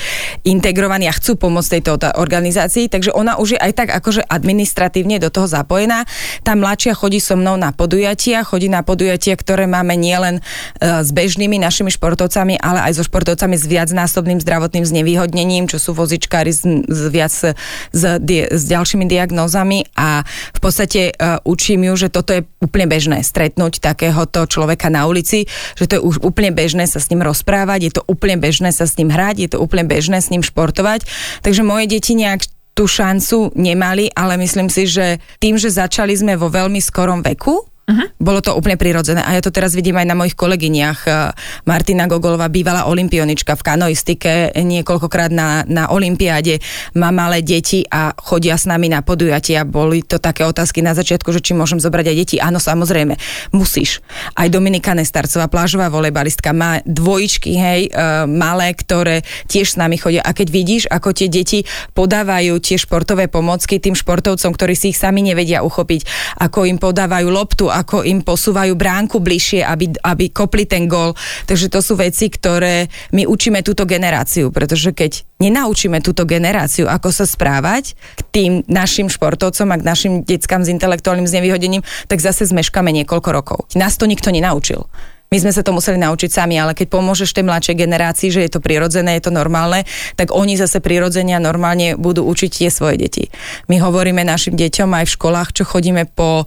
[0.48, 2.88] integrovaní a chcú pomôcť tejto organizácii.
[2.88, 6.04] Takže ona už je aj tak akože administratívne do toho zapojená.
[6.46, 11.10] Tá mladšia chodí so mnou na podujatia, chodí na podujatia, ktoré máme nielen uh, s
[11.10, 16.64] bežnými našimi športovcami, ale aj so športovcami s viacnásobným zdravotným znevýhodnením, čo sú vozičkári s,
[16.64, 17.44] s viac s,
[17.92, 23.82] s ďalšími diagnózami a v podstate uh, učím ju, že toto je úplne bežné stretnúť
[23.82, 27.92] takéhoto človeka na ulici, že to je už úplne bežné sa s ním rozprávať, je
[28.00, 31.06] to úplne bežné sa s ním hrať, je to úplne bežné s ním športovať.
[31.42, 36.34] Takže moje deti nejak tú šancu nemali, ale myslím si, že tým, že začali sme
[36.34, 38.08] vo veľmi skorom veku, Uh-huh.
[38.16, 41.00] Bolo to úplne prirodzené a ja to teraz vidím aj na mojich kolegyniach.
[41.04, 41.36] Eh,
[41.68, 46.64] Martina Gogolová, bývalá olimpionečka v kanoistike, niekoľkokrát na, na olimpiáde,
[46.96, 49.68] má malé deti a chodia s nami na podujatia.
[49.68, 52.36] Boli to také otázky na začiatku, že či môžem zobrať aj deti.
[52.40, 53.20] Áno, samozrejme,
[53.52, 54.00] musíš.
[54.32, 60.24] Aj Dominika Nestarcová, plážová volejbalistka, má dvojičky, hej, uh, malé, ktoré tiež s nami chodia.
[60.24, 64.98] A keď vidíš, ako tie deti podávajú tie športové pomocky tým športovcom, ktorí si ich
[65.00, 66.08] sami nevedia uchopiť,
[66.40, 71.18] ako im podávajú loptu, ako im posúvajú bránku bližšie, aby, aby kopli ten gol.
[71.50, 77.10] Takže to sú veci, ktoré my učíme túto generáciu, pretože keď nenaučíme túto generáciu, ako
[77.10, 82.46] sa správať k tým našim športovcom a k našim deckám s intelektuálnym znevýhodením, tak zase
[82.46, 83.58] zmeškame niekoľko rokov.
[83.74, 84.86] Nás to nikto nenaučil.
[85.34, 88.50] My sme sa to museli naučiť sami, ale keď pomôžeš tej mladšej generácii, že je
[88.54, 89.82] to prirodzené, je to normálne,
[90.14, 93.24] tak oni zase prirodzene a normálne budú učiť tie svoje deti.
[93.66, 96.46] My hovoríme našim deťom aj v školách, čo chodíme po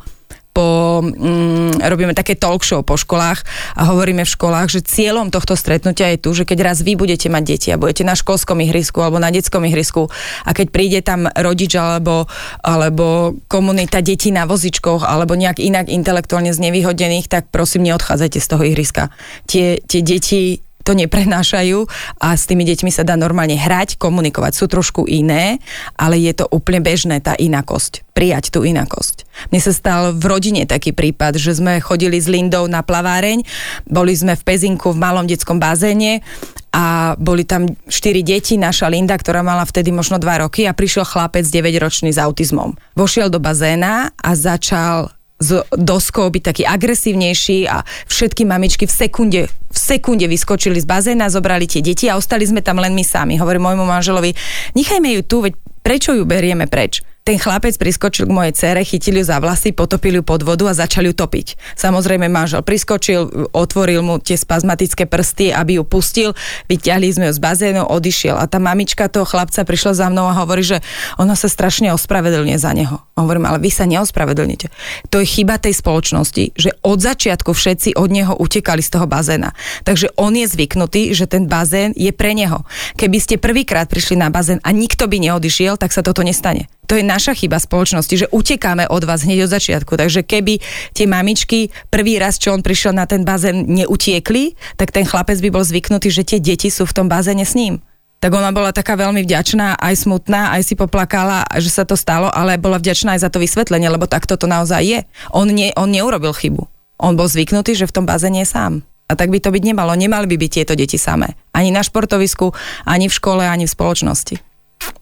[0.58, 3.46] po, mm, robíme také talk show po školách
[3.78, 7.30] a hovoríme v školách, že cieľom tohto stretnutia je tu, že keď raz vy budete
[7.30, 10.10] mať deti a budete na školskom ihrisku alebo na detskom ihrisku
[10.42, 12.26] a keď príde tam rodič alebo,
[12.66, 18.64] alebo komunita detí na vozičkoch alebo nejak inak intelektuálne znevýhodených, tak prosím neodchádzajte z toho
[18.66, 19.14] ihriska.
[19.46, 21.84] Tie, tie deti to neprenášajú
[22.24, 24.56] a s tými deťmi sa dá normálne hrať, komunikovať.
[24.56, 25.60] Sú trošku iné,
[26.00, 28.08] ale je to úplne bežné, tá inakosť.
[28.16, 29.28] Prijať tú inakosť.
[29.52, 33.44] Mne sa stal v rodine taký prípad, že sme chodili s Lindou na plaváreň,
[33.84, 36.24] boli sme v Pezinku v malom detskom bazéne
[36.72, 41.04] a boli tam štyri deti, naša Linda, ktorá mala vtedy možno dva roky a prišiel
[41.04, 42.80] chlapec 9-ročný s autizmom.
[42.94, 49.42] Vošiel do bazéna a začal z doskou byť taký agresívnejší a všetky mamičky v sekunde,
[49.50, 53.38] v sekunde vyskočili z bazéna, zobrali tie deti a ostali sme tam len my sami.
[53.38, 54.34] Hovorím môjmu manželovi,
[54.74, 55.54] nechajme ju tu, veď
[55.86, 57.06] prečo ju berieme preč?
[57.28, 60.72] Ten chlapec priskočil k mojej cere, chytil ju za vlasy, potopil ju pod vodu a
[60.72, 61.60] začal ju topiť.
[61.76, 66.32] Samozrejme manžel priskočil, otvoril mu tie spazmatické prsty, aby ju pustil,
[66.72, 68.40] vyťahli sme ju z bazénu, odišiel.
[68.40, 70.80] A tá mamička toho chlapca prišla za mnou a hovorí, že
[71.20, 73.04] ona sa strašne ospravedlňuje za neho.
[73.20, 74.72] Hovorím, ale vy sa neospravedlníte.
[75.12, 79.52] To je chyba tej spoločnosti, že od začiatku všetci od neho utekali z toho bazéna.
[79.84, 82.64] Takže on je zvyknutý, že ten bazén je pre neho.
[82.96, 86.96] Keby ste prvýkrát prišli na bazén a nikto by neodišiel, tak sa toto nestane to
[86.96, 90.00] je naša chyba spoločnosti, že utekáme od vás hneď od začiatku.
[90.00, 90.64] Takže keby
[90.96, 95.50] tie mamičky prvý raz, čo on prišiel na ten bazén, neutiekli, tak ten chlapec by
[95.52, 97.84] bol zvyknutý, že tie deti sú v tom bazéne s ním.
[98.18, 102.34] Tak ona bola taká veľmi vďačná, aj smutná, aj si poplakala, že sa to stalo,
[102.34, 105.00] ale bola vďačná aj za to vysvetlenie, lebo takto to naozaj je.
[105.30, 106.66] On, nie, on neurobil chybu.
[106.98, 108.82] On bol zvyknutý, že v tom bazéne je sám.
[109.08, 109.94] A tak by to byť nemalo.
[109.94, 111.38] Nemali by byť tieto deti samé.
[111.54, 112.58] Ani na športovisku,
[112.90, 114.47] ani v škole, ani v spoločnosti.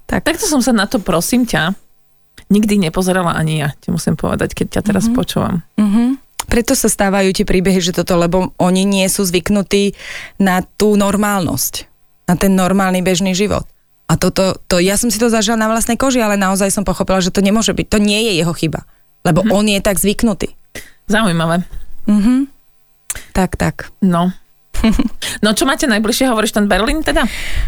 [0.06, 0.22] Tak.
[0.22, 1.74] Takto som sa na to, prosím ťa,
[2.50, 5.18] nikdy nepozerala ani ja, ti musím povedať, keď ťa teraz mm-hmm.
[5.18, 5.65] počúvam.
[5.82, 6.08] Mm-hmm.
[6.46, 9.98] Preto sa stávajú tie príbehy, že toto, lebo oni nie sú zvyknutí
[10.38, 11.89] na tú normálnosť,
[12.30, 13.65] na ten normálny bežný život.
[14.06, 17.18] A toto, to, ja som si to zažila na vlastnej koži, ale naozaj som pochopila,
[17.18, 18.86] že to nemôže byť, to nie je jeho chyba.
[19.26, 19.58] Lebo mm-hmm.
[19.58, 20.54] on je tak zvyknutý.
[21.10, 21.65] Zaujímavé.
[22.06, 22.54] Mhm.
[23.34, 23.89] Tak, tak.
[24.04, 24.30] No,
[25.43, 27.28] No čo máte najbližšie, hovoríš ten Berlín teda?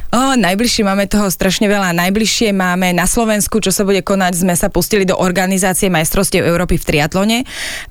[0.10, 1.94] O, najbližšie máme toho strašne veľa.
[1.94, 6.80] Najbližšie máme na Slovensku, čo sa bude konať, sme sa pustili do organizácie majstrovstiev Európy
[6.80, 7.38] v triatlone.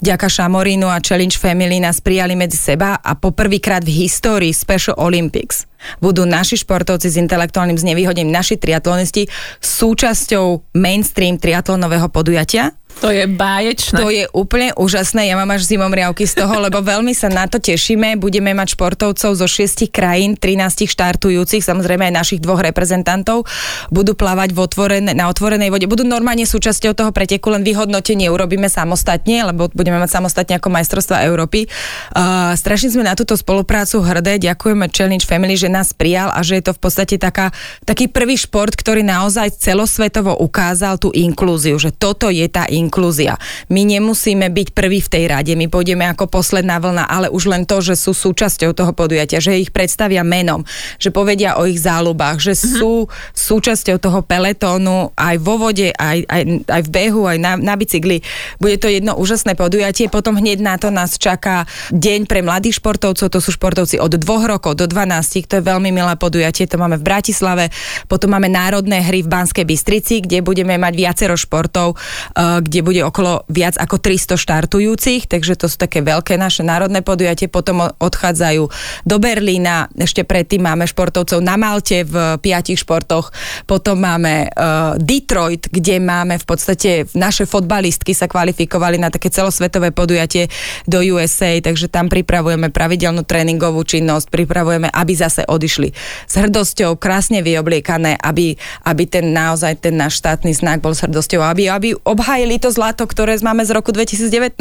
[0.00, 5.68] Ďaka Šamorínu a Challenge Family nás prijali medzi seba a poprvýkrát v histórii Special Olympics
[6.02, 9.30] budú naši športovci s intelektuálnym znevýhodením, naši triatlonisti
[9.62, 13.98] súčasťou mainstream triatlonového podujatia to je báječné.
[14.00, 15.28] To je úplne úžasné.
[15.28, 18.16] Ja mám až zimom riavky z toho, lebo veľmi sa na to tešíme.
[18.16, 23.44] Budeme mať športovcov zo šiestich krajín, 13 štartujúcich, samozrejme aj našich dvoch reprezentantov.
[23.92, 25.84] Budú plávať v otvorené, na otvorenej vode.
[25.84, 31.28] Budú normálne súčasťou toho preteku, len vyhodnotenie urobíme samostatne, lebo budeme mať samostatne ako majstrovstva
[31.28, 31.68] Európy.
[32.16, 34.40] Uh, strašne sme na túto spoluprácu hrdé.
[34.40, 37.52] Ďakujeme Challenge Family, že nás prijal a že je to v podstate taká,
[37.84, 43.34] taký prvý šport, ktorý naozaj celosvetovo ukázal tú inklúziu, že toto je tá inklúzia inklúzia.
[43.66, 47.66] My nemusíme byť prví v tej rade, my pôjdeme ako posledná vlna, ale už len
[47.66, 50.62] to, že sú súčasťou toho podujatia, že ich predstavia menom,
[51.02, 52.72] že povedia o ich záľubách, že mm-hmm.
[52.78, 52.94] sú
[53.34, 58.22] súčasťou toho peletónu aj vo vode, aj, aj, aj v behu, aj na, na bicykli.
[58.62, 63.26] Bude to jedno úžasné podujatie, potom hneď na to nás čaká deň pre mladých športovcov,
[63.32, 67.00] to sú športovci od dvoch rokov do 12, to je veľmi milé podujatie, to máme
[67.00, 67.72] v Bratislave,
[68.06, 73.00] potom máme národné hry v Banskej Bystrici, kde budeme mať viacero športov, eh, kde bude
[73.08, 77.48] okolo viac ako 300 štartujúcich, takže to sú také veľké naše národné podujatie.
[77.48, 78.68] Potom odchádzajú
[79.08, 83.32] do Berlína, ešte predtým máme športovcov na Malte v piatich športoch,
[83.64, 89.96] potom máme uh, Detroit, kde máme v podstate naše fotbalistky sa kvalifikovali na také celosvetové
[89.96, 90.52] podujatie
[90.84, 95.96] do USA, takže tam pripravujeme pravidelnú tréningovú činnosť, pripravujeme, aby zase odišli
[96.28, 98.52] s hrdosťou, krásne vyobliekané, aby,
[98.84, 103.04] aby ten naozaj ten náš štátny znak bol s hrdosťou, aby, aby obhajili to zlato,
[103.04, 104.56] ktoré máme z roku 2019.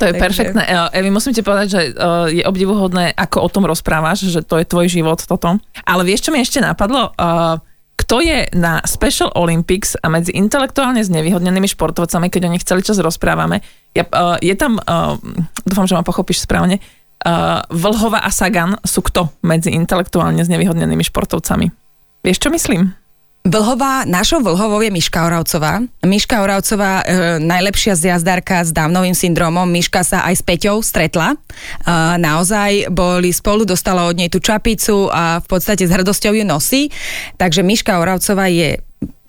[0.00, 0.20] To je Takže...
[0.20, 0.62] perfektné.
[0.92, 1.80] Evi, musím ti povedať, že
[2.34, 5.58] je obdivuhodné, ako o tom rozprávaš, že to je tvoj život toto.
[5.84, 7.12] Ale vieš, čo mi ešte napadlo?
[8.00, 12.98] kto je na Special Olympics a medzi intelektuálne znevýhodnenými športovcami, keď o nich celý čas
[12.98, 13.62] rozprávame,
[13.94, 14.02] ja,
[14.42, 14.82] je tam,
[15.62, 16.82] dúfam, že ma pochopíš správne,
[17.70, 21.70] Vlhova a Sagan sú kto medzi intelektuálne znevýhodnenými športovcami?
[22.24, 22.96] Vieš, čo myslím?
[23.40, 25.80] Vlhová, našou Vlhovou je Miška Oravcová.
[26.04, 27.04] Miška Oravcová, e,
[27.40, 29.64] najlepšia zjazdárka s dávnovým syndromom.
[29.64, 31.32] Miška sa aj s Peťou stretla.
[31.32, 31.36] E,
[32.20, 36.92] naozaj boli spolu, dostala od nej tú čapicu a v podstate s hrdosťou ju nosí.
[37.40, 38.76] Takže Miška Oravcová je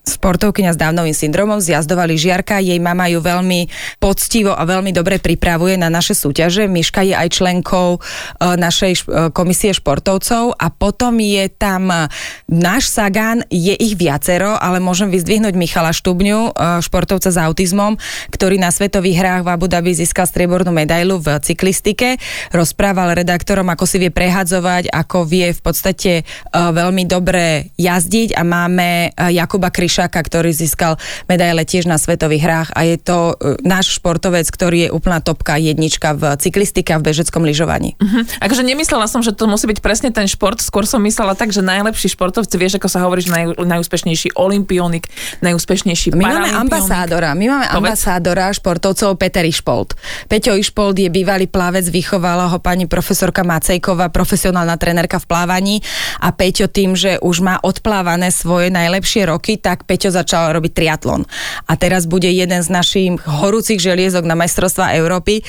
[0.02, 3.70] sportovkyňa s dávnovým syndromom, zjazdovali žiarka, jej mama ju veľmi
[4.02, 6.66] poctivo a veľmi dobre pripravuje na naše súťaže.
[6.66, 8.00] Miška je aj členkou e,
[8.42, 12.10] našej e, komisie športovcov a potom je tam e,
[12.50, 17.96] náš Sagan, je ich viacero, ale môžem vyzdvihnúť Michala Štubňu, športovca s autizmom,
[18.34, 22.18] ktorý na svetových hrách v Abu Dhabi získal striebornú medailu v cyklistike.
[22.50, 26.12] Rozprával redaktorom, ako si vie prehadzovať, ako vie v podstate
[26.52, 30.95] veľmi dobre jazdiť a máme Jakuba Kryš Kryšáka, ktorý získal
[31.27, 35.60] medaile tiež na svetových hrách a je to e, náš športovec, ktorý je úplná topka
[35.60, 37.99] jednička v cyklistike a v bežeckom lyžovaní.
[37.99, 38.23] Uh-huh.
[38.39, 41.60] Akože nemyslela som, že to musí byť presne ten šport, skôr som myslela tak, že
[41.60, 45.12] najlepší športovci, vieš, ako sa hovorí, že naj, najúspešnejší olimpionik,
[45.43, 47.80] najúspešnejší My máme ambasádora, my máme Povedz.
[47.84, 49.99] ambasádora športovcov Peter Išpold.
[50.32, 55.75] Peťo Išpold je bývalý plavec, vychovala ho pani profesorka Macejková, profesionálna trenérka v plávaní
[56.23, 60.78] a Peťo tým, že už má odplávané svoje najlepšie roky, tak tak Peťo začal robiť
[60.78, 61.26] triatlon.
[61.65, 65.41] A teraz bude jeden z našich horúcich želiezok na majstrovstvá Európy.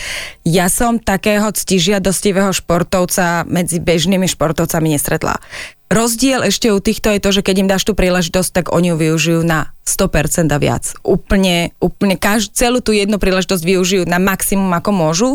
[0.49, 5.37] Ja som takého ctižiadostivého športovca medzi bežnými športovcami nestretla.
[5.93, 8.97] Rozdiel ešte u týchto je to, že keď im dáš tú príležitosť, tak oni ju
[8.97, 10.95] využijú na 100% a viac.
[11.03, 15.31] Úplne, úplne kaž, celú tú jednu príležitosť využijú na maximum, ako môžu.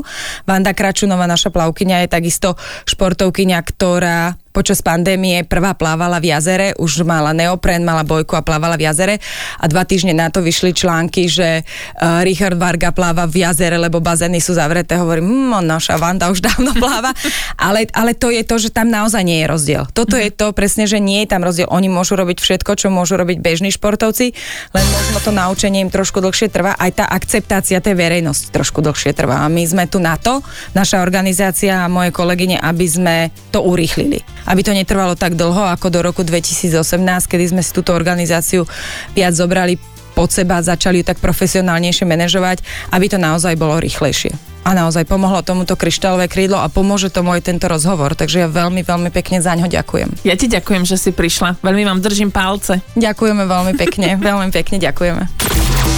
[0.47, 2.49] Vanda Kračunová, naša plavkyňa, je takisto
[2.87, 8.73] športovkyňa, ktorá počas pandémie prvá plávala v jazere, už mala neopren, mala bojku a plávala
[8.73, 9.21] v jazere
[9.61, 14.01] a dva týždne na to vyšli články, že uh, Richard Varga pláva v jazere, lebo
[14.01, 14.97] bazény sú zavreté.
[14.97, 17.13] Hovorím, hm, naša Vanda už dávno pláva.
[17.69, 19.83] ale, ale to je to, že tam naozaj nie je rozdiel.
[19.93, 21.69] Toto je to presne, že nie je tam rozdiel.
[21.69, 24.33] Oni môžu robiť všetko, čo môžu robiť bežní športovci,
[24.73, 26.77] len možno to naučenie im trošku dlhšie trvá.
[26.77, 29.43] Aj tá akceptácia tej verejnosti trošku dlhšie trvá.
[29.43, 30.39] A my sme tu na to,
[30.73, 33.15] naša organizácia a moje kolegyne, aby sme
[33.51, 36.79] to urýchlili aby to netrvalo tak dlho ako do roku 2018,
[37.27, 38.63] kedy sme si túto organizáciu
[39.11, 39.75] viac zobrali
[40.15, 44.56] pod seba, začali ju tak profesionálnejšie manažovať, aby to naozaj bolo rýchlejšie.
[44.67, 48.83] A naozaj pomohlo tomuto kryštálové krídlo a pomôže tomu aj tento rozhovor, takže ja veľmi,
[48.83, 50.27] veľmi pekne za ňo ďakujem.
[50.27, 51.63] Ja ti ďakujem, že si prišla.
[51.63, 52.83] Veľmi vám držím palce.
[52.99, 55.23] Ďakujeme veľmi pekne, veľmi pekne ďakujeme.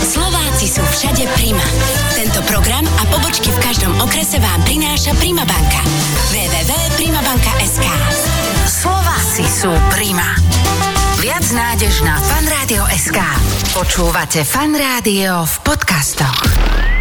[0.05, 1.65] Slováci sú všade Prima.
[2.13, 5.81] Tento program a pobočky v každom okrese vám prináša Prima Banka.
[6.29, 7.85] www.primabanka.sk
[8.69, 10.37] Slováci sú Prima.
[11.25, 13.17] Viac nádež na fanradio.sk
[13.73, 16.98] Počúvate Fan Rádio v podcastoch.